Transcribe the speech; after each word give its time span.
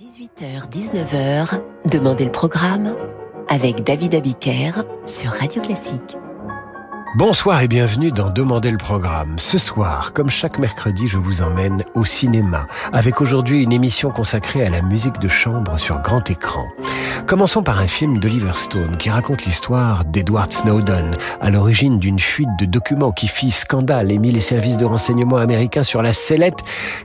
18h-19h, 0.00 1.60
Demandez 1.88 2.24
le 2.24 2.32
programme 2.32 2.96
avec 3.48 3.84
David 3.84 4.16
Abiker 4.16 4.72
sur 5.06 5.30
Radio 5.30 5.62
Classique. 5.62 6.16
Bonsoir 7.16 7.60
et 7.60 7.68
bienvenue 7.68 8.10
dans 8.10 8.28
Demander 8.28 8.72
le 8.72 8.78
programme. 8.78 9.38
Ce 9.38 9.56
soir, 9.56 10.12
comme 10.12 10.30
chaque 10.30 10.58
mercredi, 10.58 11.06
je 11.06 11.18
vous 11.18 11.42
emmène 11.42 11.84
au 11.94 12.04
cinéma, 12.04 12.66
avec 12.92 13.20
aujourd'hui 13.20 13.62
une 13.62 13.72
émission 13.72 14.10
consacrée 14.10 14.66
à 14.66 14.70
la 14.70 14.82
musique 14.82 15.20
de 15.20 15.28
chambre 15.28 15.78
sur 15.78 16.00
grand 16.00 16.28
écran. 16.28 16.66
Commençons 17.26 17.62
par 17.62 17.78
un 17.78 17.86
film 17.86 18.18
d'Oliver 18.18 18.52
Stone 18.54 18.96
qui 18.98 19.08
raconte 19.08 19.46
l'histoire 19.46 20.04
d'Edward 20.04 20.52
Snowden, 20.52 21.12
à 21.40 21.50
l'origine 21.50 21.98
d'une 21.98 22.18
fuite 22.18 22.48
de 22.58 22.66
documents 22.66 23.12
qui 23.12 23.28
fit 23.28 23.50
scandale 23.50 24.12
et 24.12 24.18
mit 24.18 24.30
les 24.30 24.40
services 24.40 24.76
de 24.76 24.84
renseignement 24.84 25.36
américains 25.36 25.82
sur 25.82 26.02
la 26.02 26.12
sellette. 26.12 26.58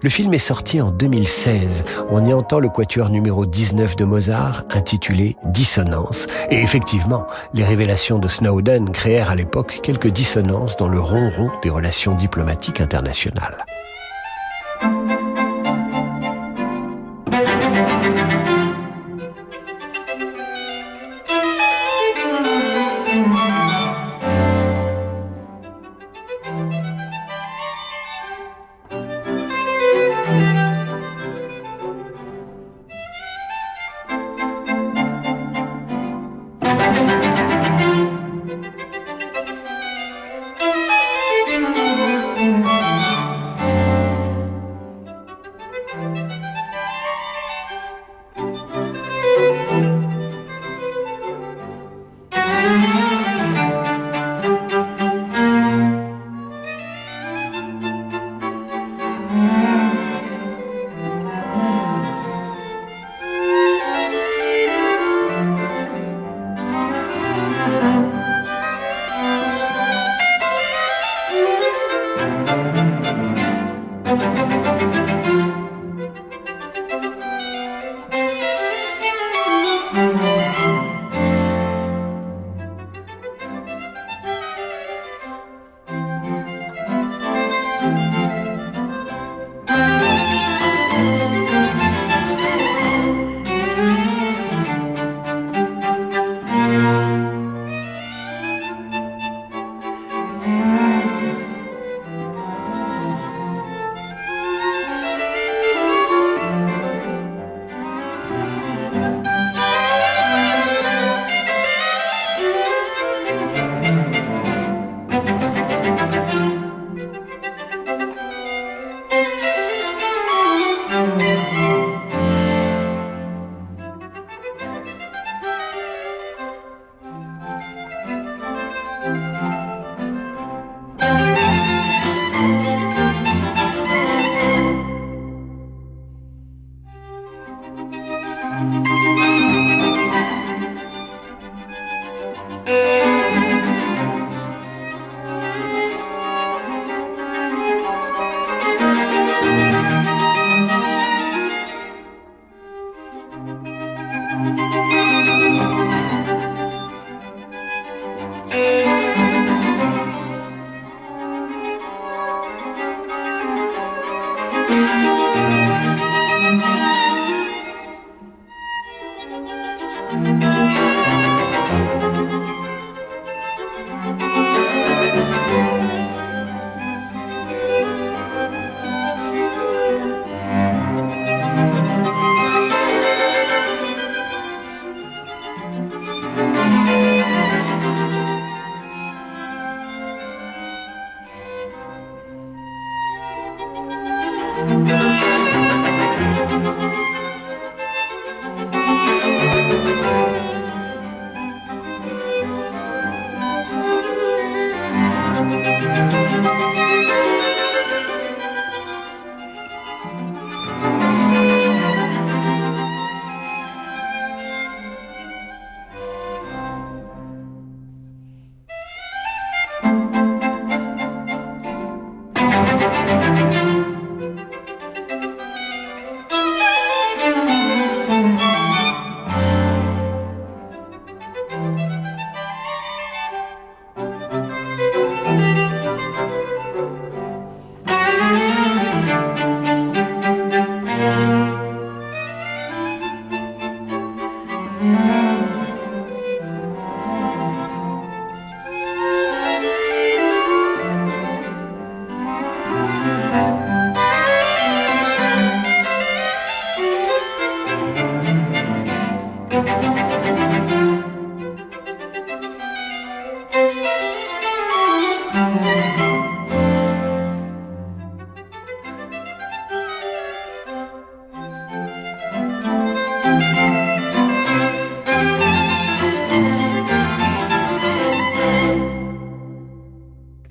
Le 0.04 0.10
film 0.10 0.34
est 0.34 0.38
sorti 0.38 0.82
en 0.82 0.92
2016. 0.92 1.84
On 2.10 2.26
y 2.26 2.34
entend 2.34 2.60
le 2.60 2.70
quatuor 2.70 3.10
numéro 3.10 3.46
19 3.46 3.96
de 3.96 4.06
Mozart, 4.06 4.64
intitulé 4.72 5.38
Dissonance. 5.46 6.28
Et 6.52 6.62
effectivement, 6.62 7.26
les 7.54 7.64
révélations 7.64 8.20
de 8.20 8.28
Snowden 8.28 8.92
créèrent 8.92 9.30
à 9.30 9.36
l'époque 9.36 9.80
quelques 9.82 10.10
dissonances 10.10 10.76
dans 10.78 10.90
le 10.90 11.00
ronron 11.00 11.50
des 11.64 11.70
relations 11.70 12.16
diplomatiques 12.16 12.82
internationales. 12.82 13.66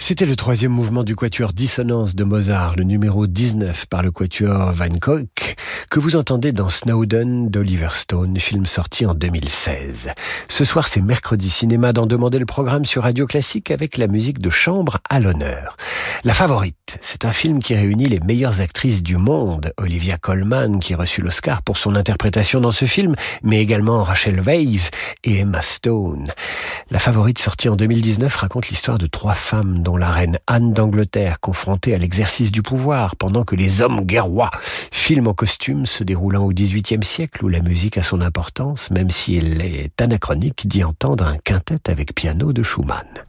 C'était 0.09 0.25
le 0.25 0.37
troisième 0.37 0.73
mouvement 0.73 1.05
du 1.05 1.15
quatuor 1.15 1.53
Dissonance 1.53 2.15
de 2.15 2.25
Mozart, 2.25 2.77
le 2.77 2.85
numéro 2.85 3.27
19 3.27 3.85
par 3.85 4.03
le 4.03 4.11
quatuor 4.11 4.73
Van 4.73 4.89
que 5.91 6.01
vous 6.01 6.17
entendez 6.17 6.51
dans 6.51 6.71
Snowden 6.71 7.51
d'Oliver 7.51 7.91
Stone, 7.93 8.39
film 8.39 8.65
sorti 8.65 9.05
en 9.05 9.13
2016. 9.13 10.09
Ce 10.49 10.65
soir, 10.65 10.89
c'est 10.89 11.03
mercredi 11.03 11.51
cinéma 11.51 11.93
d'en 11.93 12.07
demander 12.07 12.39
le 12.39 12.47
programme 12.47 12.87
sur 12.87 13.03
Radio 13.03 13.27
Classique 13.27 13.71
avec 13.71 13.99
la 13.99 14.07
musique 14.07 14.39
de 14.39 14.49
chambre 14.49 14.97
à 15.11 15.21
l'honneur. 15.21 15.77
La 16.25 16.33
favorite, 16.33 16.99
c'est 17.03 17.27
un 17.27 17.33
film 17.33 17.59
qui 17.59 17.75
réunit 17.75 18.07
les 18.07 18.21
meilleures 18.21 18.63
actrices 18.63 19.03
du 19.03 19.19
monde. 19.19 19.75
Olivia 19.77 20.17
Colman, 20.17 20.79
qui 20.79 20.95
reçut 20.95 21.21
l'Oscar 21.21 21.63
pour 21.63 21.77
son 21.77 21.95
interprétation 21.95 22.61
dans 22.61 22.71
ce 22.71 22.87
film, 22.87 23.13
mais 23.43 23.61
également 23.61 24.05
Rachel 24.05 24.41
Weisz 24.41 24.91
et 25.25 25.41
Emma 25.41 25.61
Stone. 25.61 26.25
La 26.91 26.99
favorite 26.99 27.39
sortie 27.39 27.69
en 27.69 27.77
2019 27.77 28.35
raconte 28.35 28.71
l'histoire 28.71 28.97
de 28.97 29.07
trois 29.07 29.35
femmes 29.35 29.83
dont 29.83 29.98
la 29.99 30.11
reine 30.11 30.39
Anne 30.47 30.73
d'Angleterre 30.73 31.41
confrontée 31.41 31.95
à 31.95 31.99
l'exercice 31.99 32.51
du 32.53 32.63
pouvoir 32.63 33.17
pendant 33.17 33.45
que 33.45 33.55
les 33.55 33.81
hommes 33.81 34.03
guerrois 34.03 34.51
filment 34.91 35.29
en 35.29 35.35
costume 35.35 35.87
se 35.87 36.05
déroulant 36.05 36.45
au 36.45 36.53
XVIIIe 36.53 37.05
siècle 37.05 37.45
où 37.45 37.49
la 37.49 37.61
musique 37.61 37.99
a 37.99 38.03
son 38.03 38.21
importance 38.21 38.91
même 38.91 39.11
si 39.11 39.37
elle 39.37 39.61
est 39.61 40.01
anachronique 40.01 40.67
d'y 40.67 40.85
entendre 40.85 41.27
un 41.27 41.39
quintet 41.39 41.91
avec 41.91 42.15
piano 42.15 42.53
de 42.53 42.63
Schumann. 42.63 43.28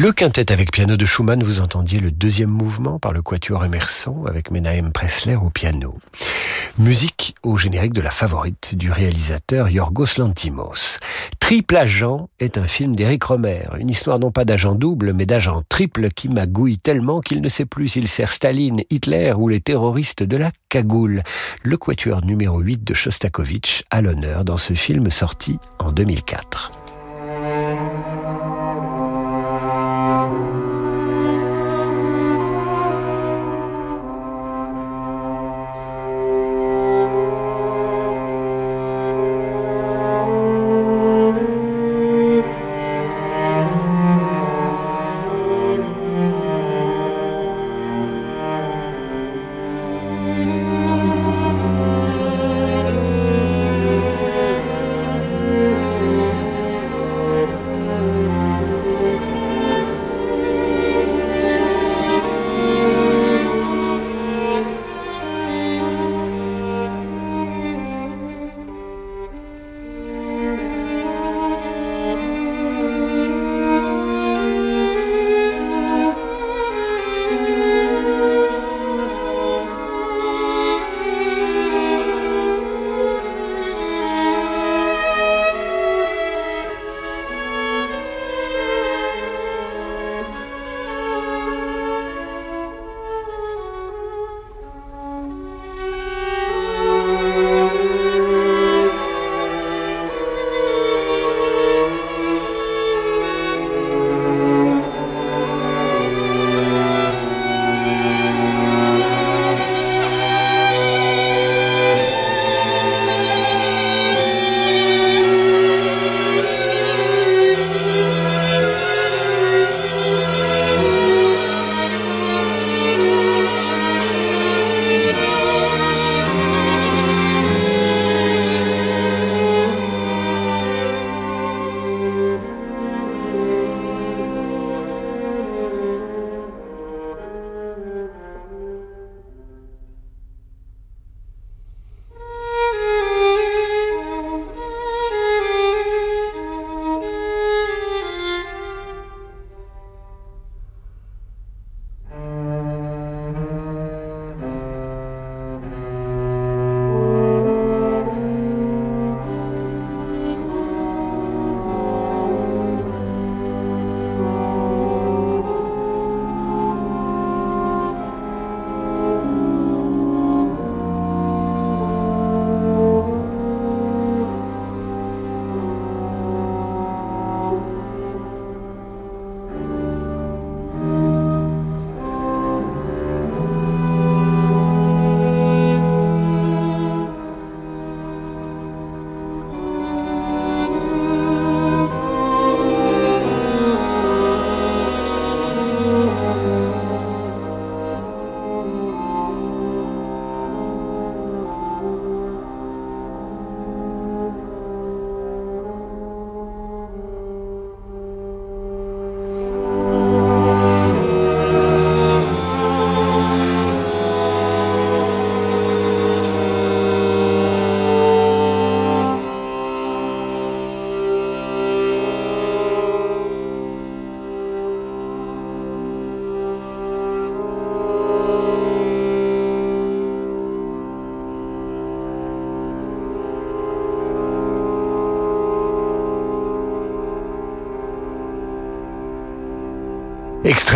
Le 0.00 0.12
quintet 0.12 0.52
avec 0.52 0.70
piano 0.70 0.96
de 0.96 1.04
Schumann, 1.04 1.42
vous 1.42 1.60
entendiez 1.60 1.98
le 1.98 2.12
deuxième 2.12 2.52
mouvement 2.52 3.00
par 3.00 3.12
le 3.12 3.20
quatuor 3.20 3.64
Emerson 3.64 4.26
avec 4.26 4.52
Menahem 4.52 4.92
Pressler 4.92 5.34
au 5.34 5.50
piano. 5.50 5.92
Musique 6.78 7.34
au 7.42 7.56
générique 7.56 7.94
de 7.94 8.00
la 8.00 8.12
favorite 8.12 8.76
du 8.76 8.92
réalisateur 8.92 9.68
Yorgos 9.68 10.16
Lantimos. 10.18 11.00
Triple 11.40 11.76
Agent 11.76 12.28
est 12.38 12.58
un 12.58 12.68
film 12.68 12.94
d'Éric 12.94 13.24
Romer, 13.24 13.64
une 13.80 13.90
histoire 13.90 14.20
non 14.20 14.30
pas 14.30 14.44
d'agent 14.44 14.76
double 14.76 15.14
mais 15.14 15.26
d'agent 15.26 15.64
triple 15.68 16.10
qui 16.10 16.28
magouille 16.28 16.78
tellement 16.78 17.20
qu'il 17.20 17.42
ne 17.42 17.48
sait 17.48 17.66
plus 17.66 17.88
s'il 17.88 18.06
sert 18.06 18.30
Staline, 18.30 18.82
Hitler 18.90 19.32
ou 19.36 19.48
les 19.48 19.60
terroristes 19.60 20.22
de 20.22 20.36
la 20.36 20.52
cagoule. 20.68 21.24
Le 21.64 21.76
quatuor 21.76 22.24
numéro 22.24 22.60
8 22.60 22.84
de 22.84 22.94
Shostakovich 22.94 23.82
à 23.90 24.00
l'honneur 24.00 24.44
dans 24.44 24.58
ce 24.58 24.74
film 24.74 25.10
sorti 25.10 25.58
en 25.80 25.90
2004. 25.90 26.70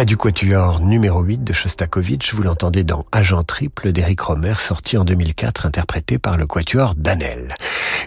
Du 0.06 0.16
quatuor 0.16 0.80
numéro 0.80 1.22
8 1.22 1.44
de 1.44 1.52
Shostakovich, 1.52 2.34
vous 2.34 2.42
l'entendez 2.42 2.82
dans 2.82 3.04
Agent 3.12 3.44
triple 3.44 3.92
d'Eric 3.92 4.20
Romer, 4.20 4.54
sorti 4.58 4.98
en 4.98 5.04
2004, 5.04 5.66
interprété 5.66 6.18
par 6.18 6.36
le 6.36 6.46
quatuor 6.46 6.94
Danel. 6.96 7.54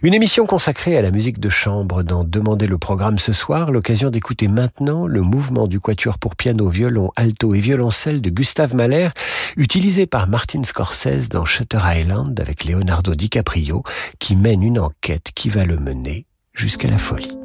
Une 0.03 0.13
émission 0.13 0.45
consacrée 0.45 0.97
à 0.97 1.01
la 1.01 1.11
musique 1.11 1.39
de 1.39 1.47
chambre 1.47 2.03
dans 2.03 2.25
Demander 2.25 2.67
le 2.67 2.77
programme 2.77 3.17
ce 3.17 3.31
soir, 3.31 3.71
l'occasion 3.71 4.09
d'écouter 4.09 4.49
maintenant 4.49 5.07
le 5.07 5.21
mouvement 5.21 5.67
du 5.67 5.79
quatuor 5.79 6.19
pour 6.19 6.35
piano, 6.35 6.67
violon, 6.67 7.11
alto 7.15 7.55
et 7.55 7.59
violoncelle 7.59 8.21
de 8.21 8.29
Gustave 8.29 8.75
Mahler, 8.75 9.09
utilisé 9.55 10.05
par 10.05 10.27
Martin 10.27 10.63
Scorsese 10.63 11.29
dans 11.29 11.45
Shutter 11.45 11.79
Island 11.81 12.37
avec 12.41 12.65
Leonardo 12.65 13.15
DiCaprio, 13.15 13.83
qui 14.19 14.35
mène 14.35 14.63
une 14.63 14.79
enquête 14.79 15.31
qui 15.33 15.47
va 15.47 15.63
le 15.63 15.77
mener 15.77 16.25
jusqu'à 16.53 16.89
la 16.89 16.97
folie. 16.97 17.44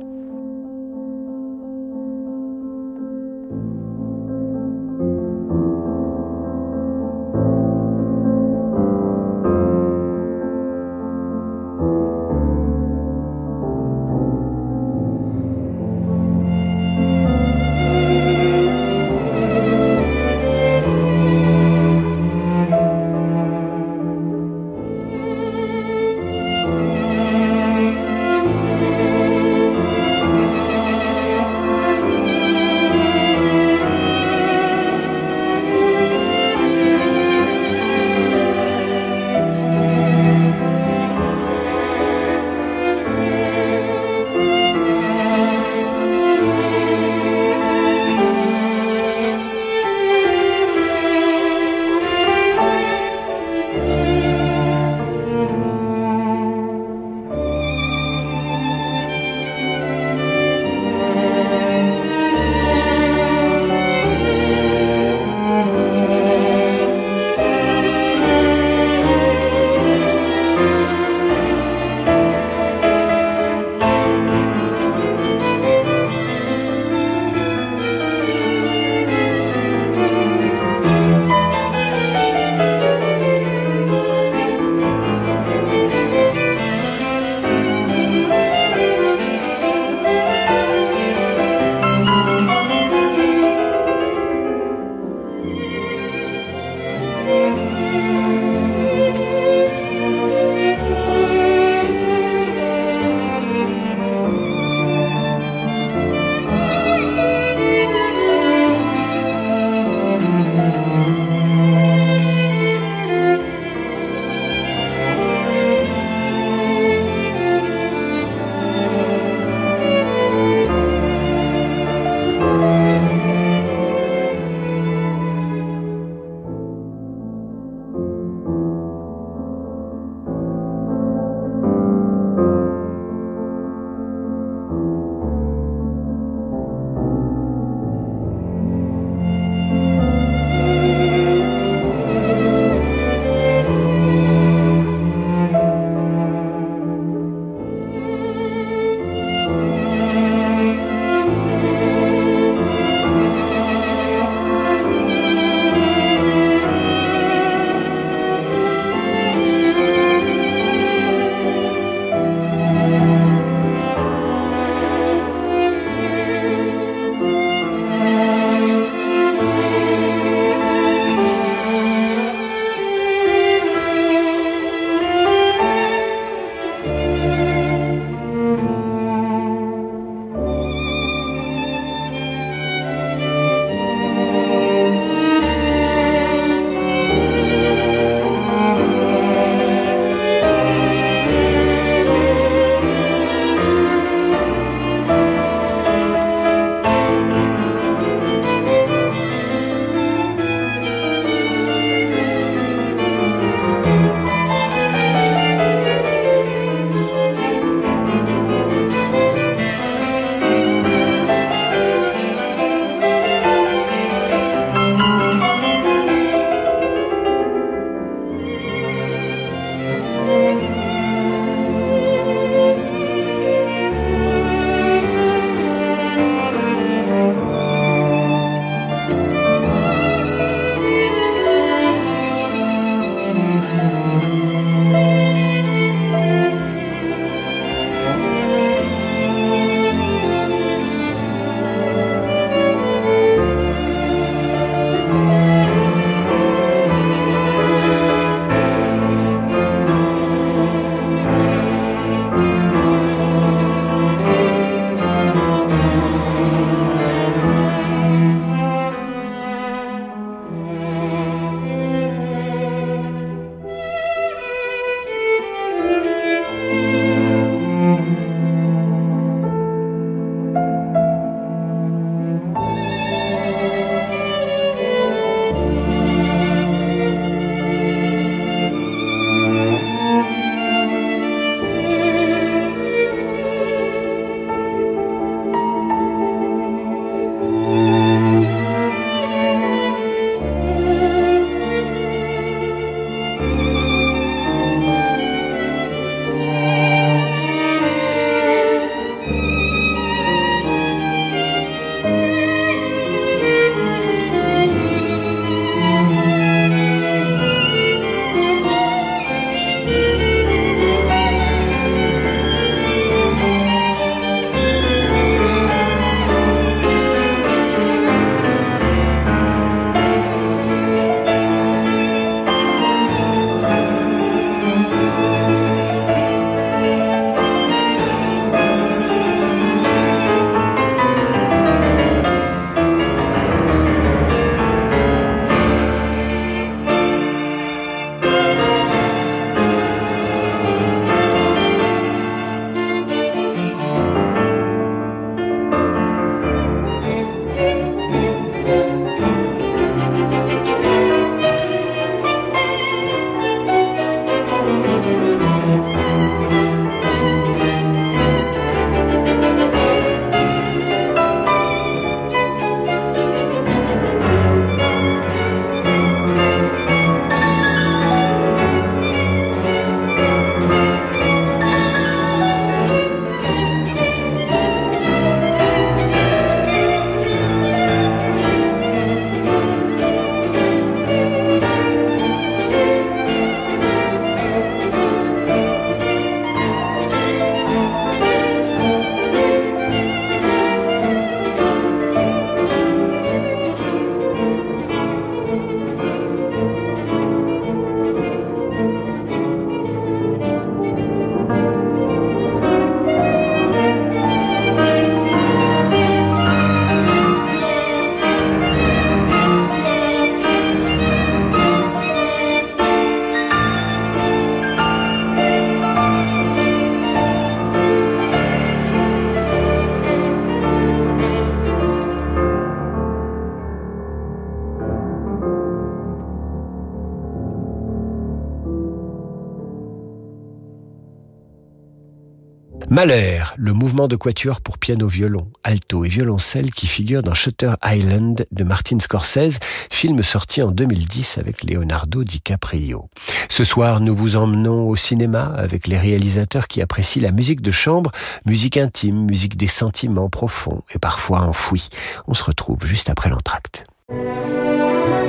Mahler, 433.01 433.45
le 433.57 433.73
mouvement 433.73 434.09
de 434.09 434.17
quatuor 434.17 434.61
pour 434.61 434.77
piano, 434.77 435.09
violon, 435.09 435.51
alto 435.65 436.05
et 436.05 436.11
violoncelle 436.11 436.71
qui 436.71 436.87
figure 436.87 437.23
dans 437.23 437.33
Shutter 437.33 437.73
Island 437.83 438.45
de 438.53 438.63
Martin 438.63 438.99
Scorsese, 439.01 439.59
film 439.91 440.23
sorti 440.23 440.61
en 440.61 440.71
2010 440.71 441.39
avec 441.39 441.65
Leonardo 441.65 442.25
DiCaprio. 442.25 443.09
Ce 443.49 443.65
soir, 443.65 444.01
nous 444.01 444.15
vous 444.15 444.37
emmenons 444.37 444.87
au 444.87 444.97
cinéma 444.97 445.51
avec 445.57 445.87
les 445.87 445.97
réalisateurs 445.97 446.69
qui 446.69 446.83
apprécient 446.83 447.23
la 447.23 447.33
musique 447.33 447.63
de 447.63 447.71
chambre, 447.71 448.13
musique 448.45 448.77
intime, 448.77 449.25
musique 449.25 449.57
des 449.57 449.67
sentiments 449.67 450.29
profonds 450.29 450.83
et 450.95 450.99
parfois 450.99 451.41
enfouis. 451.41 451.89
On 452.29 452.35
se 452.35 452.45
retrouve 452.45 452.85
juste 452.85 453.09
après 453.09 453.31
l'entracte. 453.31 453.85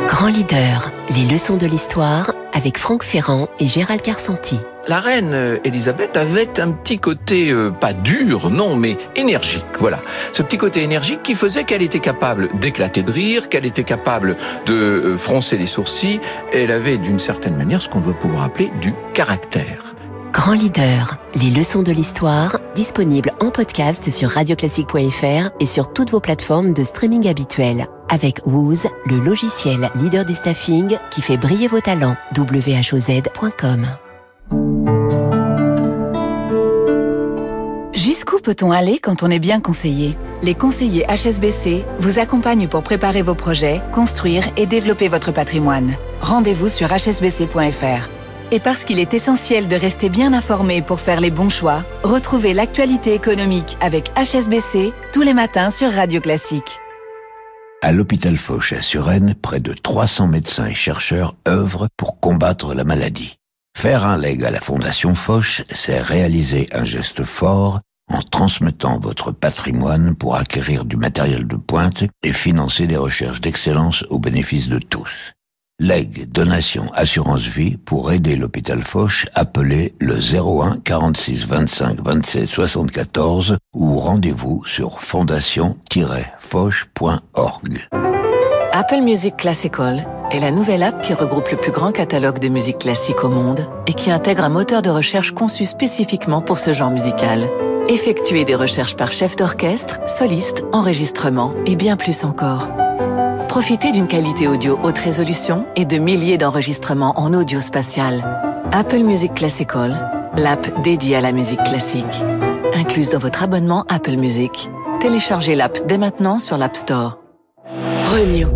Grand 0.08 0.28
leader, 0.28 0.92
les 1.16 1.26
leçons 1.26 1.58
de 1.58 1.66
l'histoire 1.66 2.34
avec 2.54 2.78
Franck 2.78 3.04
Ferrand 3.04 3.48
et 3.60 3.68
Gérald 3.68 4.02
Carsanti. 4.02 4.60
La 4.88 5.00
reine 5.00 5.60
Elisabeth 5.64 6.18
avait 6.18 6.60
un 6.60 6.72
petit 6.72 6.98
côté 6.98 7.52
euh, 7.52 7.70
pas 7.70 7.94
dur, 7.94 8.50
non, 8.50 8.76
mais 8.76 8.98
énergique. 9.16 9.64
Voilà, 9.78 10.02
ce 10.34 10.42
petit 10.42 10.58
côté 10.58 10.82
énergique 10.82 11.22
qui 11.24 11.36
faisait 11.36 11.64
qu'elle 11.64 11.84
était 11.84 12.00
capable 12.00 12.50
d'éclater 12.60 13.04
de 13.04 13.12
rire, 13.12 13.48
qu'elle 13.48 13.66
était 13.66 13.84
capable 13.84 14.38
de 14.66 14.74
euh, 14.74 15.18
froncer 15.18 15.58
les 15.58 15.68
sourcils. 15.68 16.20
Elle 16.52 16.72
avait 16.72 16.98
d'une 16.98 17.20
certaine 17.20 17.56
manière 17.56 17.82
ce 17.82 17.90
qu'on 17.90 18.02
doit 18.02 18.18
pouvoir 18.18 18.44
appeler 18.44 18.72
du 18.82 18.94
caractère. 19.14 19.96
Grand 20.32 20.54
leader, 20.54 21.18
les 21.36 21.50
leçons 21.50 21.84
de 21.84 21.92
l'histoire, 21.92 22.58
disponibles 22.74 23.34
en 23.42 23.52
podcast 23.52 24.10
sur 24.10 24.30
radioclassique.fr 24.30 25.50
et 25.60 25.66
sur 25.66 25.92
toutes 25.92 26.12
vos 26.12 26.22
plateformes 26.22 26.72
de 26.74 26.84
streaming 26.84 27.28
habituelles. 27.28 27.88
Avec 28.08 28.40
Wooz, 28.46 28.88
le 29.08 29.20
logiciel 29.20 29.92
leader 29.96 30.24
du 30.24 30.34
staffing 30.34 30.98
qui 31.10 31.22
fait 31.22 31.36
briller 31.36 31.68
vos 31.68 31.82
talents. 31.82 32.16
whoz.com. 32.38 33.88
Jusqu'où 37.94 38.40
peut-on 38.40 38.72
aller 38.72 39.00
quand 39.00 39.24
on 39.24 39.30
est 39.30 39.40
bien 39.40 39.60
conseillé? 39.60 40.18
Les 40.44 40.56
conseillers 40.56 41.06
HSBC 41.08 41.84
vous 42.00 42.20
accompagnent 42.20 42.70
pour 42.70 42.84
préparer 42.84 43.22
vos 43.22 43.36
projets, 43.36 43.82
construire 43.92 44.46
et 44.56 44.66
développer 44.66 45.10
votre 45.10 45.34
patrimoine. 45.34 45.94
Rendez-vous 46.22 46.70
sur 46.70 46.88
hsbc.fr. 46.88 48.21
Et 48.54 48.60
parce 48.60 48.84
qu'il 48.84 49.00
est 49.00 49.14
essentiel 49.14 49.70
de 49.70 49.78
rester 49.78 50.10
bien 50.10 50.34
informé 50.34 50.82
pour 50.82 51.00
faire 51.00 51.22
les 51.22 51.32
bons 51.32 51.50
choix, 51.50 51.86
retrouvez 52.04 52.54
l'actualité 52.54 53.14
économique 53.14 53.78
avec 53.80 54.12
HSBC 54.18 54.92
tous 55.14 55.22
les 55.22 55.34
matins 55.34 55.70
sur 55.70 55.90
Radio 55.90 56.20
Classique. 56.20 56.80
À 57.82 57.94
l'hôpital 57.94 58.38
Foch 58.38 58.74
à 58.74 58.82
Suresnes, 58.82 59.36
près 59.42 59.62
de 59.62 59.74
300 59.74 60.28
médecins 60.28 60.68
et 60.68 60.76
chercheurs 60.76 61.36
œuvrent 61.48 61.88
pour 61.96 62.20
combattre 62.20 62.76
la 62.76 62.84
maladie. 62.84 63.38
Faire 63.76 64.06
un 64.06 64.18
leg 64.18 64.44
à 64.44 64.52
la 64.52 64.60
Fondation 64.60 65.16
Foch, 65.16 65.64
c'est 65.72 66.02
réaliser 66.02 66.68
un 66.74 66.84
geste 66.84 67.24
fort 67.24 67.80
en 68.12 68.22
transmettant 68.22 69.00
votre 69.00 69.32
patrimoine 69.32 70.14
pour 70.14 70.36
acquérir 70.36 70.84
du 70.84 70.98
matériel 70.98 71.48
de 71.48 71.56
pointe 71.56 72.04
et 72.22 72.34
financer 72.34 72.86
des 72.86 72.98
recherches 72.98 73.40
d'excellence 73.40 74.04
au 74.10 74.20
bénéfice 74.20 74.68
de 74.68 74.78
tous. 74.78 75.34
Leg, 75.84 76.32
donation, 76.32 76.84
assurance 76.94 77.42
vie 77.42 77.76
pour 77.76 78.12
aider 78.12 78.36
l'hôpital 78.36 78.84
Foch, 78.84 79.26
appelez 79.34 79.96
le 80.00 80.14
01 80.14 80.78
46 80.78 81.48
25 81.48 82.06
27 82.06 82.48
74 82.48 83.58
ou 83.74 83.98
rendez-vous 83.98 84.64
sur 84.64 85.00
fondation-foch.org. 85.00 87.88
Apple 88.72 89.02
Music 89.02 89.36
Classical 89.38 90.08
est 90.30 90.40
la 90.40 90.52
nouvelle 90.52 90.84
app 90.84 91.02
qui 91.02 91.16
regroupe 91.16 91.50
le 91.50 91.58
plus 91.58 91.72
grand 91.72 91.92
catalogue 91.92 92.38
de 92.38 92.50
musique 92.50 92.78
classique 92.78 93.24
au 93.24 93.30
monde 93.30 93.68
et 93.88 93.94
qui 93.94 94.12
intègre 94.12 94.44
un 94.44 94.50
moteur 94.50 94.84
de 94.84 94.92
recherche 94.92 95.32
conçu 95.32 95.66
spécifiquement 95.66 96.44
pour 96.44 96.60
ce 96.60 96.74
genre 96.74 96.92
musical. 96.92 97.50
Effectuez 97.88 98.46
des 98.46 98.54
recherches 98.54 98.96
par 98.96 99.12
chef 99.12 99.36
d'orchestre, 99.36 100.00
soliste, 100.08 100.64
enregistrement 100.74 101.56
et 101.66 101.76
bien 101.76 101.98
plus 101.98 102.24
encore. 102.24 102.68
Profitez 103.52 103.92
d'une 103.92 104.08
qualité 104.08 104.48
audio 104.48 104.80
haute 104.82 104.98
résolution 104.98 105.68
et 105.76 105.84
de 105.84 105.98
milliers 105.98 106.38
d'enregistrements 106.38 107.20
en 107.20 107.34
audio 107.34 107.60
spatial. 107.60 108.24
Apple 108.72 109.04
Music 109.04 109.34
Classical, 109.34 110.32
l'app 110.38 110.82
dédiée 110.84 111.18
à 111.18 111.22
la 111.22 111.34
musique 111.34 111.62
classique. 111.66 112.24
Incluse 112.74 113.10
dans 113.10 113.20
votre 113.20 113.44
abonnement 113.44 113.84
Apple 113.90 114.16
Music. 114.16 114.70
Téléchargez 115.02 115.56
l'app 115.56 115.86
dès 115.86 115.98
maintenant 115.98 116.40
sur 116.40 116.56
l'App 116.56 116.78
Store. 116.78 117.20
Renew. 118.06 118.48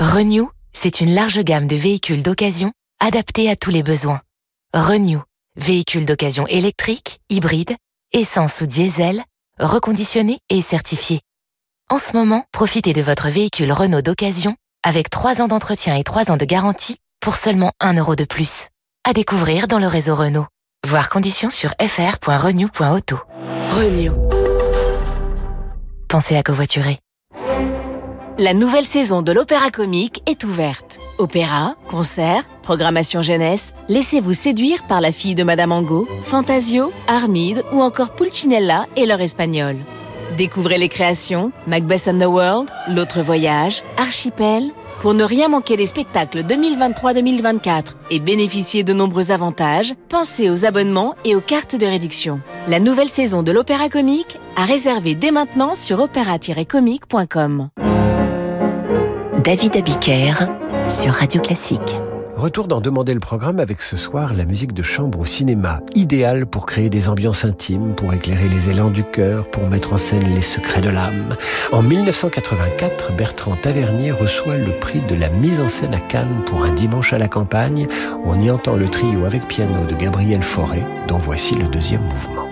Renew, 0.00 0.50
c'est 0.72 1.00
une 1.00 1.14
large 1.14 1.38
gamme 1.38 1.68
de 1.68 1.76
véhicules 1.76 2.24
d'occasion 2.24 2.72
adaptés 2.98 3.48
à 3.48 3.54
tous 3.54 3.70
les 3.70 3.84
besoins. 3.84 4.20
Renew, 4.74 5.22
véhicules 5.54 6.06
d'occasion 6.06 6.44
électriques, 6.48 7.20
hybrides, 7.30 7.76
essence 8.12 8.62
ou 8.62 8.66
diesel, 8.66 9.22
reconditionnés 9.60 10.40
et 10.50 10.60
certifiés. 10.60 11.20
En 11.90 11.98
ce 11.98 12.14
moment, 12.14 12.44
profitez 12.52 12.92
de 12.92 13.00
votre 13.00 13.28
véhicule 13.28 13.72
Renault 13.72 14.02
d'occasion 14.02 14.56
avec 14.84 15.08
3 15.08 15.40
ans 15.40 15.48
d'entretien 15.48 15.96
et 15.96 16.04
3 16.04 16.30
ans 16.30 16.36
de 16.36 16.44
garantie 16.44 16.98
pour 17.18 17.34
seulement 17.34 17.72
1 17.80 17.94
euro 17.94 18.14
de 18.14 18.24
plus. 18.24 18.68
À 19.08 19.14
découvrir 19.14 19.68
dans 19.68 19.78
le 19.78 19.86
réseau 19.86 20.14
Renault. 20.14 20.44
Voir 20.86 21.08
conditions 21.08 21.48
sur 21.48 21.70
fr.renew.auto. 21.80 23.16
Renew. 23.70 24.12
Pensez 26.10 26.36
à 26.36 26.42
covoiturer. 26.42 26.98
La 28.36 28.52
nouvelle 28.52 28.86
saison 28.86 29.22
de 29.22 29.32
l'Opéra 29.32 29.70
Comique 29.70 30.22
est 30.26 30.44
ouverte. 30.44 30.98
Opéra, 31.16 31.74
concert, 31.88 32.44
programmation 32.62 33.22
jeunesse, 33.22 33.72
laissez-vous 33.88 34.34
séduire 34.34 34.86
par 34.88 35.00
la 35.00 35.10
fille 35.10 35.34
de 35.34 35.42
Madame 35.42 35.72
Angot, 35.72 36.06
Fantasio, 36.22 36.92
Armide 37.06 37.64
ou 37.72 37.80
encore 37.80 38.14
Pulcinella 38.14 38.84
et 38.94 39.06
leur 39.06 39.22
espagnol. 39.22 39.78
Découvrez 40.38 40.78
les 40.78 40.88
créations 40.88 41.50
Macbeth 41.66 42.06
and 42.06 42.20
the 42.20 42.26
World, 42.26 42.70
L'autre 42.88 43.22
voyage, 43.22 43.82
Archipel, 43.96 44.70
pour 45.00 45.12
ne 45.12 45.24
rien 45.24 45.48
manquer 45.48 45.76
des 45.76 45.86
spectacles 45.86 46.42
2023-2024 46.42 47.94
et 48.12 48.20
bénéficier 48.20 48.84
de 48.84 48.92
nombreux 48.92 49.32
avantages, 49.32 49.94
pensez 50.08 50.48
aux 50.48 50.64
abonnements 50.64 51.16
et 51.24 51.34
aux 51.34 51.40
cartes 51.40 51.74
de 51.74 51.86
réduction. 51.86 52.40
La 52.68 52.78
nouvelle 52.78 53.08
saison 53.08 53.42
de 53.42 53.50
l'Opéra 53.50 53.88
Comique 53.88 54.38
à 54.54 54.64
réserver 54.64 55.16
dès 55.16 55.32
maintenant 55.32 55.74
sur 55.74 55.98
opéra-comique.com. 55.98 57.70
David 59.42 59.76
Abiker 59.76 60.34
sur 60.88 61.14
Radio 61.14 61.40
Classique. 61.40 61.96
Retour 62.38 62.68
d'en 62.68 62.80
demander 62.80 63.14
le 63.14 63.18
programme 63.18 63.58
avec 63.58 63.82
ce 63.82 63.96
soir 63.96 64.32
la 64.32 64.44
musique 64.44 64.72
de 64.72 64.84
chambre 64.84 65.18
au 65.18 65.24
cinéma, 65.24 65.80
idéale 65.96 66.46
pour 66.46 66.66
créer 66.66 66.88
des 66.88 67.08
ambiances 67.08 67.44
intimes, 67.44 67.96
pour 67.96 68.14
éclairer 68.14 68.48
les 68.48 68.70
élans 68.70 68.90
du 68.90 69.02
cœur, 69.02 69.50
pour 69.50 69.68
mettre 69.68 69.92
en 69.92 69.96
scène 69.96 70.32
les 70.32 70.40
secrets 70.40 70.80
de 70.80 70.88
l'âme. 70.88 71.36
En 71.72 71.82
1984, 71.82 73.16
Bertrand 73.16 73.56
Tavernier 73.56 74.12
reçoit 74.12 74.56
le 74.56 74.70
prix 74.78 75.00
de 75.00 75.16
la 75.16 75.30
mise 75.30 75.58
en 75.58 75.66
scène 75.66 75.94
à 75.94 76.00
Cannes 76.00 76.44
pour 76.46 76.62
un 76.62 76.72
dimanche 76.72 77.12
à 77.12 77.18
la 77.18 77.26
campagne. 77.26 77.88
On 78.24 78.38
y 78.38 78.52
entend 78.52 78.76
le 78.76 78.88
trio 78.88 79.24
avec 79.24 79.48
piano 79.48 79.84
de 79.86 79.96
Gabriel 79.96 80.44
Fauré, 80.44 80.84
dont 81.08 81.18
voici 81.18 81.56
le 81.56 81.66
deuxième 81.66 82.04
mouvement. 82.04 82.46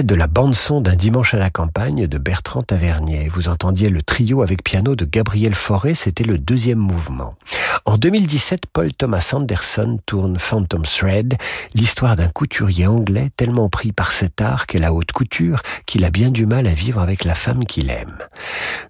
De 0.00 0.14
la 0.14 0.26
bande-son 0.26 0.80
d'un 0.80 0.96
dimanche 0.96 1.34
à 1.34 1.38
la 1.38 1.50
campagne 1.50 2.06
de 2.06 2.16
Bertrand 2.16 2.62
Tavernier. 2.62 3.28
Vous 3.28 3.50
entendiez 3.50 3.90
le 3.90 4.00
trio 4.00 4.40
avec 4.40 4.64
piano 4.64 4.96
de 4.96 5.04
Gabriel 5.04 5.54
Fauré, 5.54 5.94
c'était 5.94 6.24
le 6.24 6.38
deuxième 6.38 6.78
mouvement. 6.78 7.34
En 7.84 7.98
2017, 7.98 8.62
Paul 8.72 8.94
Thomas 8.94 9.32
Anderson 9.34 9.98
tourne 10.06 10.38
Phantom 10.38 10.82
Thread, 10.82 11.34
l'histoire 11.74 12.16
d'un 12.16 12.28
couturier 12.28 12.86
anglais 12.86 13.30
tellement 13.36 13.68
pris 13.68 13.92
par 13.92 14.12
cet 14.12 14.40
art 14.40 14.66
qu'est 14.66 14.78
la 14.78 14.94
haute 14.94 15.12
couture 15.12 15.60
qu'il 15.84 16.06
a 16.06 16.10
bien 16.10 16.30
du 16.30 16.46
mal 16.46 16.66
à 16.66 16.74
vivre 16.74 17.02
avec 17.02 17.24
la 17.24 17.34
femme 17.34 17.64
qu'il 17.66 17.90
aime. 17.90 18.16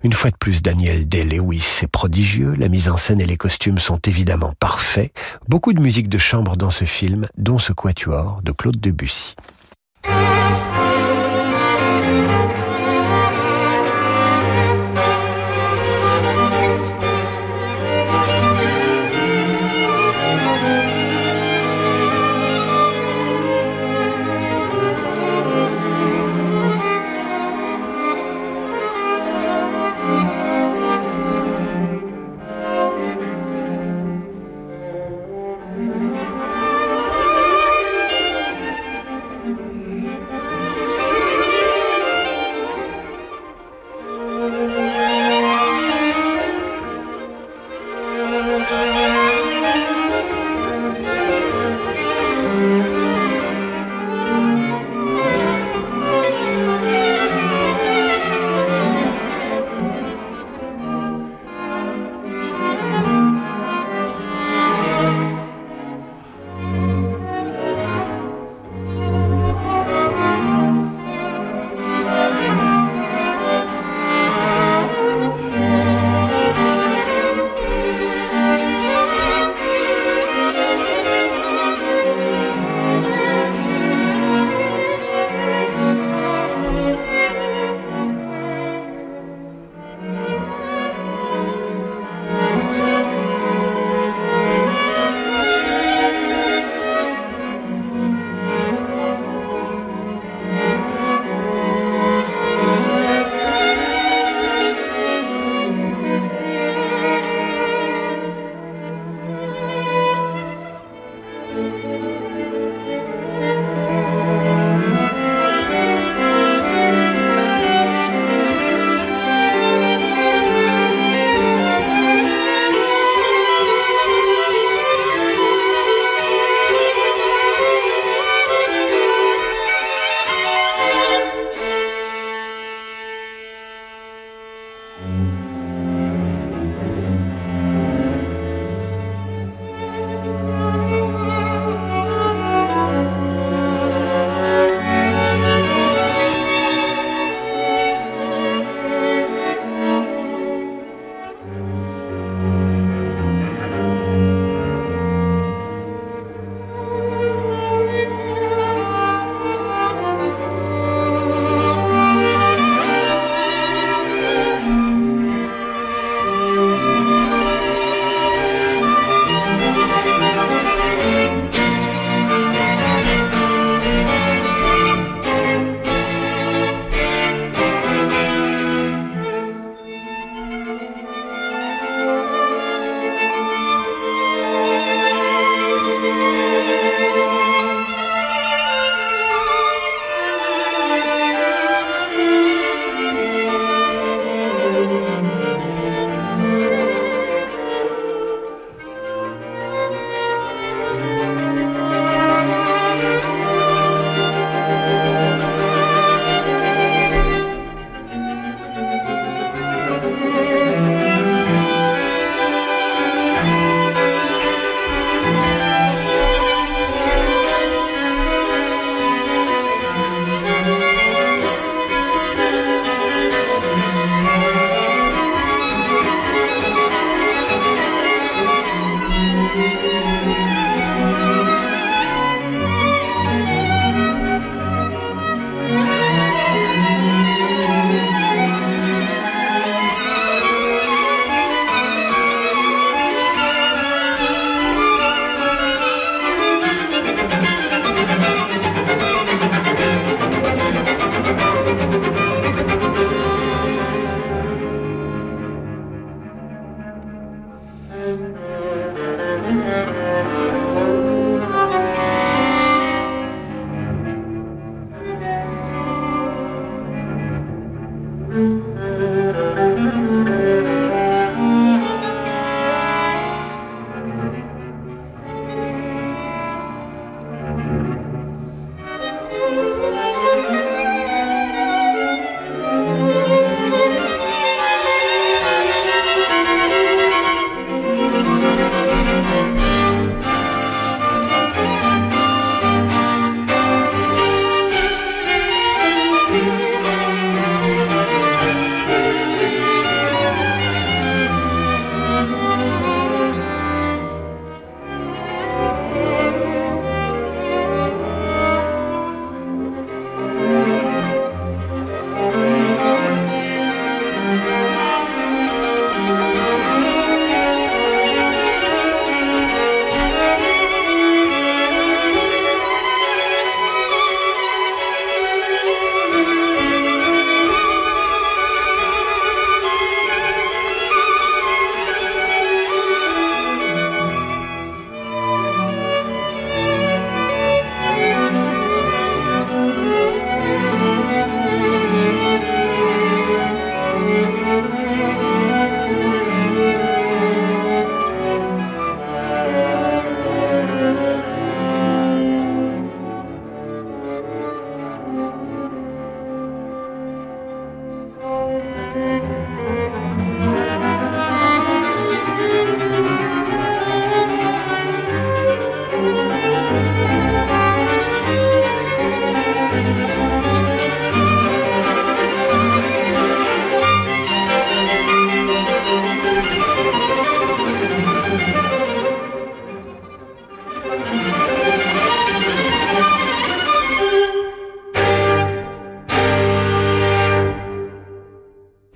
Une 0.05 0.13
fois 0.13 0.31
de 0.31 0.37
plus, 0.37 0.63
Daniel 0.63 1.09
Day-Lewis 1.09 1.81
est 1.83 1.91
prodigieux, 1.91 2.55
la 2.57 2.69
mise 2.69 2.89
en 2.89 2.97
scène 2.97 3.21
et 3.21 3.27
les 3.27 3.37
costumes 3.37 3.79
sont 3.79 3.99
évidemment 4.07 4.55
parfaits, 4.61 5.13
beaucoup 5.49 5.73
de 5.73 5.83
musique 5.83 6.09
de 6.09 6.19
chambre 6.19 6.57
dans 6.57 6.71
ce 6.71 6.85
film, 6.85 7.27
dont 7.37 7.59
ce 7.59 7.73
quatuor 7.73 8.41
de 8.45 8.53
Claude 8.53 8.79
Debussy. 8.79 9.35
Thank 12.13 12.47
you. 12.47 12.52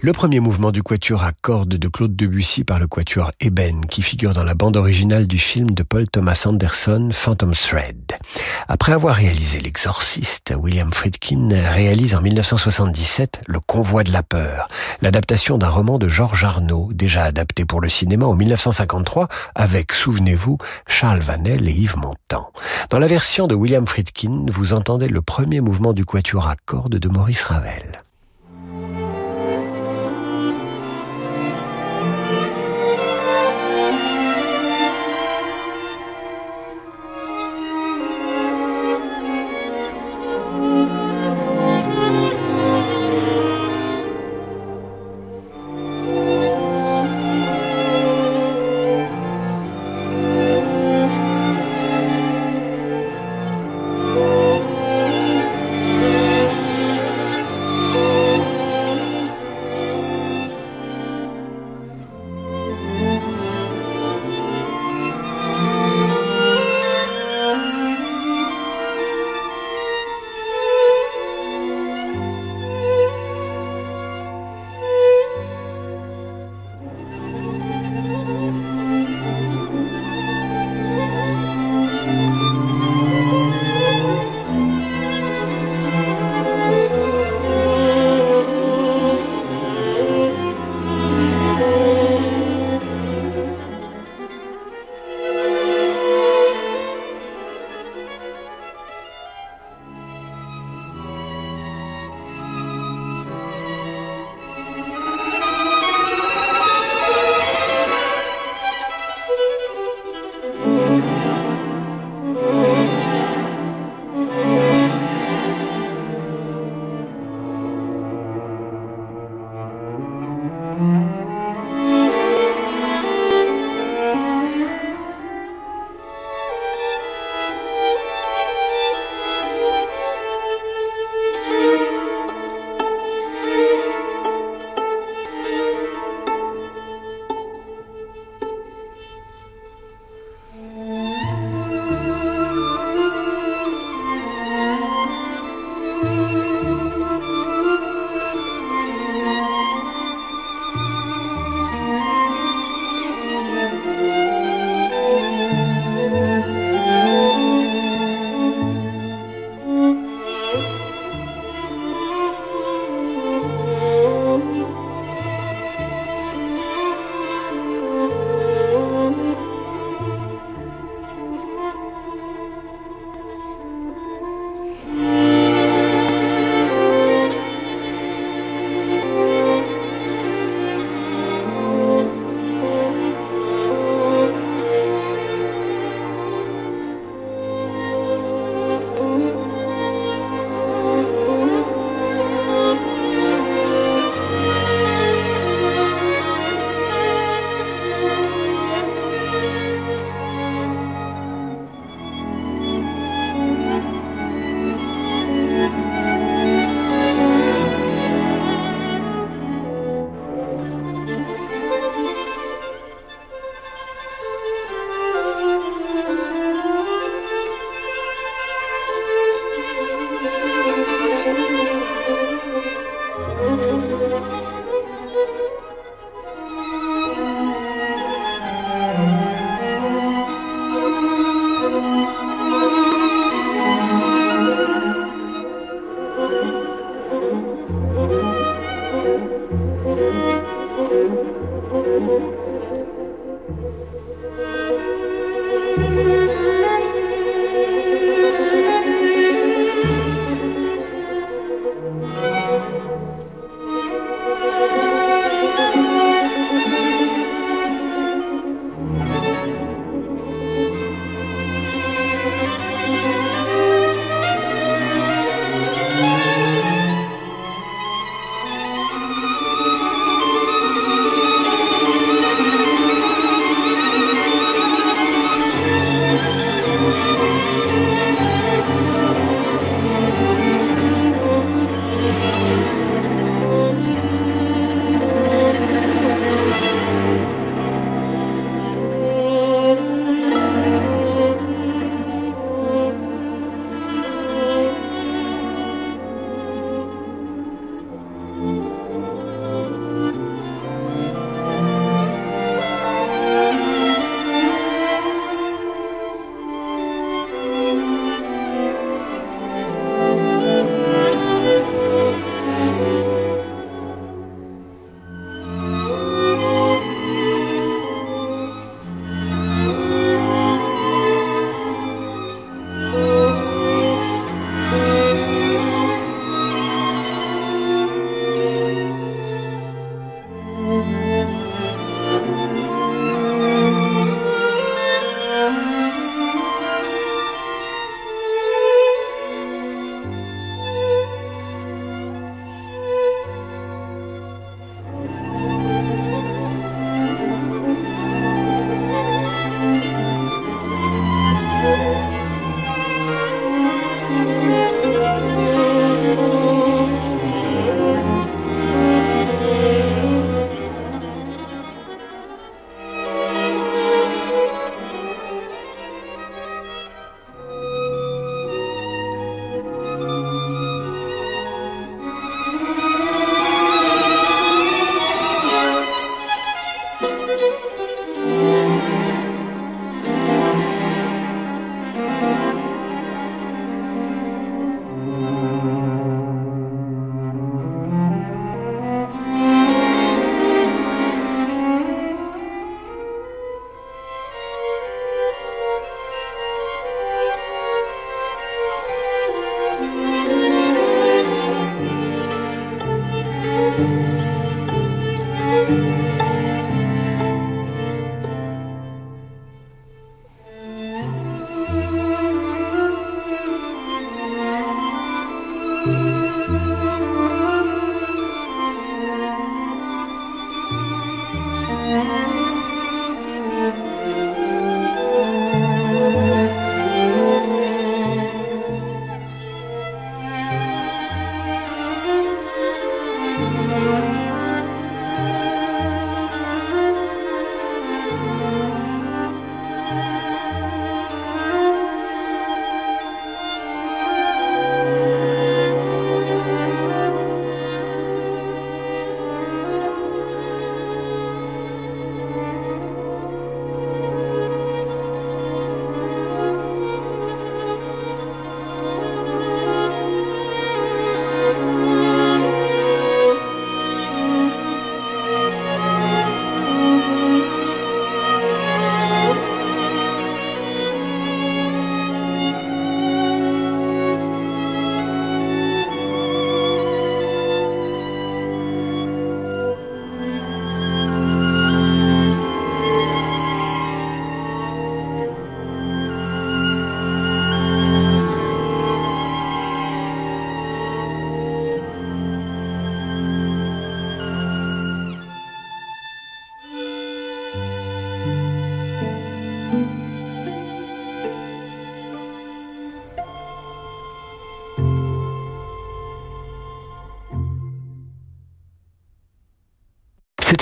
Le 0.07 0.13
premier 0.13 0.39
mouvement 0.39 0.71
du 0.71 0.85
quatuor 0.85 1.25
à 1.25 1.33
cordes 1.33 1.75
de 1.75 1.89
Claude 1.89 2.15
Debussy 2.15 2.63
par 2.63 2.79
le 2.79 2.87
quatuor 2.87 3.33
Eben, 3.41 3.85
qui 3.87 4.03
figure 4.03 4.35
dans 4.35 4.45
la 4.45 4.55
bande 4.55 4.77
originale 4.77 5.27
du 5.27 5.37
film 5.37 5.73
de 5.73 5.83
Paul 5.83 6.07
Thomas 6.07 6.45
Anderson, 6.47 7.09
Phantom 7.11 7.51
Thread. 7.51 8.13
Après 8.69 8.93
avoir 8.93 9.17
réalisé 9.17 9.59
L'Exorciste, 9.59 10.55
William 10.57 10.93
Friedkin 10.93 11.49
réalise 11.51 12.15
en 12.15 12.21
1977 12.21 13.41
Le 13.49 13.59
Convoi 13.59 14.05
de 14.05 14.13
la 14.13 14.23
peur, 14.23 14.69
l'adaptation 15.03 15.59
d'un 15.59 15.71
roman 15.71 15.99
de 15.99 16.07
Georges 16.07 16.45
Arnaud, 16.45 16.91
déjà 16.93 17.25
adapté 17.25 17.65
pour 17.65 17.81
le 17.81 17.89
cinéma 17.89 18.27
en 18.27 18.37
1953, 18.37 19.27
avec, 19.57 19.91
souvenez-vous, 19.91 20.57
Charles 20.87 21.19
Vanel 21.19 21.69
et 21.69 21.73
Yves 21.73 21.97
Montand. 21.97 22.53
Dans 22.91 23.01
la 23.01 23.09
version 23.09 23.49
de 23.49 23.57
William 23.57 23.89
Friedkin, 23.89 24.47
vous 24.53 24.73
entendez 24.73 25.09
le 25.09 25.21
premier 25.21 25.61
mouvement 25.61 25.93
du 25.93 26.05
quatuor 26.05 26.47
à 26.47 26.55
cordes 26.65 26.95
de 26.95 27.09
Maurice 27.09 27.43
Ravel. 27.43 28.06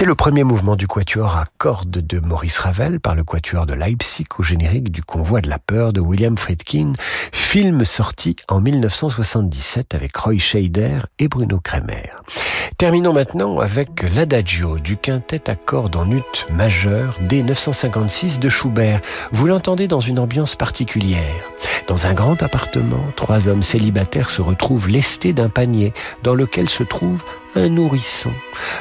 C'était 0.05 0.11
le 0.11 0.17
premier 0.17 0.45
mouvement 0.45 0.77
du 0.77 0.87
quatuor 0.87 1.35
à 1.35 1.45
cordes 1.57 1.89
de 1.89 2.19
Maurice 2.19 2.59
Ravel 2.59 3.01
par 3.01 3.15
le 3.15 3.25
quatuor 3.25 3.65
de 3.65 3.73
Leipzig 3.73 4.27
au 4.37 4.43
générique 4.43 4.93
du 4.93 5.03
Convoi 5.03 5.41
de 5.41 5.49
la 5.49 5.59
peur 5.59 5.95
de 5.95 6.01
William 6.03 6.37
Friedkin, 6.37 6.93
film 7.33 7.87
sorti 7.87 8.37
en 8.49 8.61
1977 8.61 9.95
avec 9.95 10.15
Roy 10.15 10.37
Scheider 10.37 10.99
et 11.19 11.29
Bruno 11.29 11.59
Kremer. 11.59 12.11
Terminons 12.77 13.15
maintenant 13.15 13.61
avec 13.61 14.05
l'adagio 14.15 14.79
du 14.79 14.99
quintet 14.99 15.49
à 15.49 15.55
cordes 15.55 15.97
en 15.97 16.11
ut 16.11 16.21
majeur 16.53 17.17
dès 17.23 17.43
956 17.43 18.41
de 18.41 18.51
Schubert. 18.51 19.01
Vous 19.33 19.47
l'entendez 19.47 19.89
dans 19.89 20.01
une 20.01 20.19
ambiance 20.19 20.55
particulière. 20.55 21.51
Dans 21.89 22.07
un 22.07 22.13
grand 22.13 22.43
appartement, 22.43 23.07
trois 23.17 23.49
hommes 23.49 23.63
célibataires 23.63 24.29
se 24.29 24.43
retrouvent 24.43 24.89
lestés 24.89 25.33
d'un 25.33 25.49
panier 25.49 25.95
dans 26.23 26.35
lequel 26.35 26.69
se 26.69 26.83
trouve 26.83 27.25
un 27.57 27.69
nourrisson. 27.69 28.33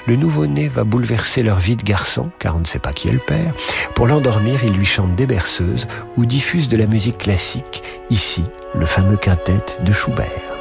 Le 0.07 0.15
nouveau-né 0.15 0.67
va 0.67 0.83
bouleverser 0.83 1.43
leur 1.43 1.59
vie 1.59 1.75
de 1.75 1.83
garçon, 1.83 2.29
car 2.39 2.55
on 2.55 2.59
ne 2.59 2.65
sait 2.65 2.79
pas 2.79 2.93
qui 2.93 3.07
est 3.07 3.13
le 3.13 3.19
père. 3.19 3.53
Pour 3.95 4.07
l'endormir, 4.07 4.63
il 4.63 4.73
lui 4.73 4.85
chante 4.85 5.15
des 5.15 5.25
berceuses 5.25 5.87
ou 6.17 6.25
diffuse 6.25 6.67
de 6.67 6.77
la 6.77 6.85
musique 6.85 7.17
classique, 7.17 7.83
ici 8.09 8.43
le 8.75 8.85
fameux 8.85 9.17
quintet 9.17 9.63
de 9.83 9.93
Schubert. 9.93 10.52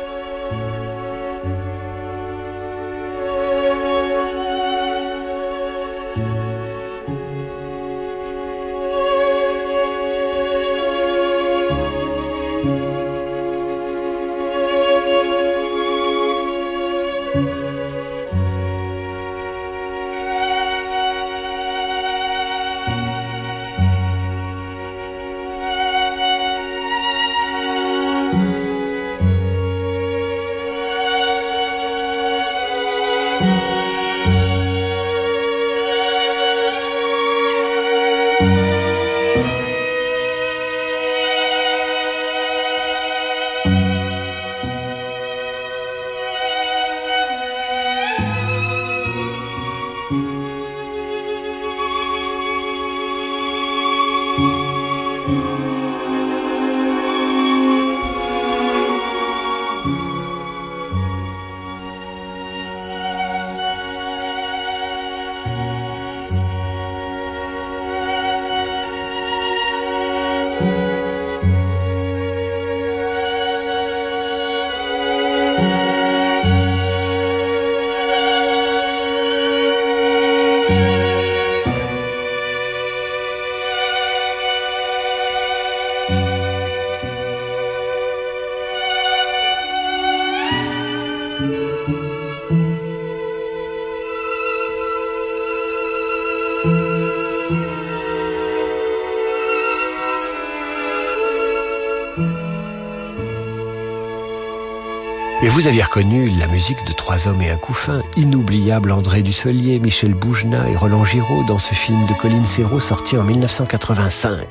Vous 105.62 105.68
aviez 105.68 105.84
reconnu 105.84 106.28
la 106.28 106.48
musique 106.48 106.84
de 106.88 106.92
Trois 106.92 107.28
hommes 107.28 107.40
et 107.40 107.50
un 107.50 107.56
couffin, 107.56 108.02
inoubliable 108.16 108.90
André 108.90 109.22
Dussolier, 109.22 109.78
Michel 109.78 110.12
Boujna 110.12 110.68
et 110.68 110.74
Roland 110.74 111.04
Giraud 111.04 111.44
dans 111.46 111.58
ce 111.58 111.72
film 111.72 112.04
de 112.06 112.14
Colin 112.14 112.44
Serrault 112.44 112.80
sorti 112.80 113.16
en 113.16 113.22
1985. 113.22 114.44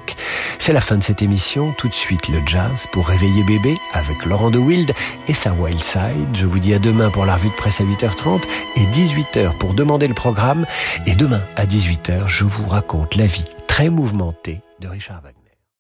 C'est 0.58 0.72
la 0.72 0.80
fin 0.80 0.98
de 0.98 1.04
cette 1.04 1.22
émission, 1.22 1.74
tout 1.78 1.90
de 1.90 1.94
suite 1.94 2.30
le 2.30 2.40
jazz 2.46 2.88
pour 2.94 3.08
réveiller 3.08 3.44
bébé 3.44 3.78
avec 3.92 4.26
Laurent 4.26 4.52
de 4.52 4.58
Wild 4.58 4.94
et 5.28 5.34
sa 5.34 5.52
Wild 5.52 5.84
Side. 5.84 6.30
Je 6.34 6.46
vous 6.46 6.60
dis 6.60 6.74
à 6.74 6.80
demain 6.80 7.10
pour 7.10 7.26
la 7.26 7.36
revue 7.36 7.50
de 7.50 7.56
presse 7.56 7.82
à 7.82 7.84
8h30 7.84 8.44
et 8.78 8.86
18h 8.86 9.58
pour 9.58 9.74
demander 9.74 10.08
le 10.08 10.14
programme. 10.14 10.66
Et 11.08 11.16
demain 11.16 11.42
à 11.58 11.66
18h, 11.66 12.28
je 12.28 12.46
vous 12.46 12.68
raconte 12.68 13.18
la 13.18 13.26
vie 13.26 13.44
très 13.68 13.90
mouvementée 13.90 14.62
de 14.80 14.88
Richard 14.88 15.20
Wagner. 15.22 15.41